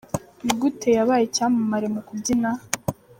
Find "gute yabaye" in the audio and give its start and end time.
0.61-1.23